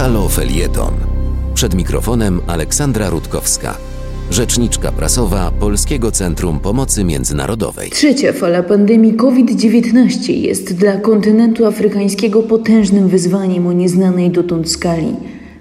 [0.00, 0.94] Halo Felieton.
[1.54, 3.76] Przed mikrofonem Aleksandra Rutkowska,
[4.30, 7.90] rzeczniczka prasowa Polskiego Centrum Pomocy Międzynarodowej.
[7.90, 15.16] Trzecia fala pandemii COVID-19 jest dla kontynentu afrykańskiego potężnym wyzwaniem o nieznanej dotąd skali.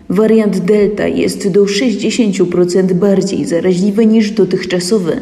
[0.10, 5.21] Wariant Delta jest do 60% bardziej zaraźliwy niż dotychczasowy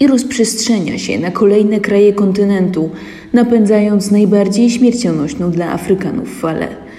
[0.00, 2.90] i rozprzestrzenia się na kolejne kraje kontynentu,
[3.32, 6.89] napędzając najbardziej śmiercionośną dla Afrykanów falę.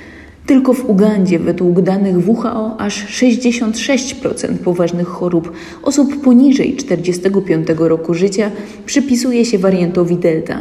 [0.45, 5.51] Tylko w Ugandzie, według danych WHO, aż 66% poważnych chorób
[5.83, 8.51] osób poniżej 45 roku życia
[8.85, 10.59] przypisuje się wariantowi Delta.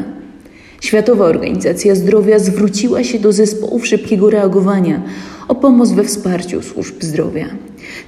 [0.81, 5.03] Światowa Organizacja Zdrowia zwróciła się do zespołów szybkiego reagowania
[5.49, 7.47] o pomoc we wsparciu służb zdrowia.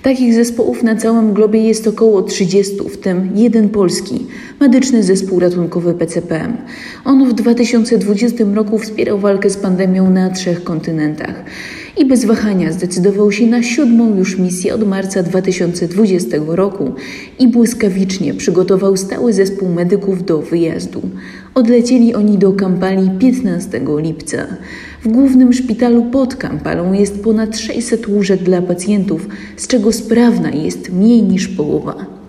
[0.03, 4.27] Takich zespołów na całym globie jest około 30, w tym jeden polski,
[4.61, 6.57] medyczny zespół ratunkowy PCPM.
[7.05, 11.45] On w 2020 roku wspierał walkę z pandemią na trzech kontynentach
[12.03, 16.93] i bez wahania zdecydował się na siódmą już misję od marca 2020 roku
[17.39, 21.03] i błyskawicznie przygotował stały zespół medyków do wyjazdu.
[21.55, 24.47] Odlecieli oni do Kampali 15 lipca.
[25.05, 30.93] W głównym szpitalu pod Kampalą jest ponad 600 łóżek dla pacjentów, z czego sprawna jest
[30.93, 32.22] mniej niż połowa.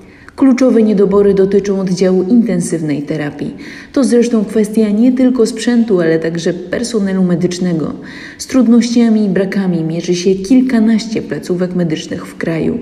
[0.44, 3.56] Kluczowe niedobory dotyczą oddziału intensywnej terapii.
[3.94, 7.94] To zresztą kwestia nie tylko sprzętu, ale także personelu medycznego.
[8.38, 12.80] Z trudnościami i brakami mierzy się kilkanaście placówek medycznych w kraju.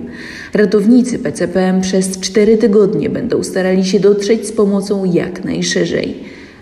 [0.53, 6.15] Ratownicy PCPM przez cztery tygodnie będą starali się dotrzeć z pomocą jak najszerzej.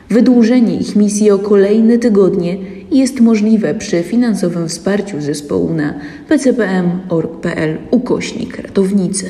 [0.10, 2.58] Wydłużenie ich misji o kolejne tygodnie
[2.92, 5.94] jest możliwe przy finansowym wsparciu zespołu na
[6.28, 9.30] pcpm.org.pl ukośnik ratownicy.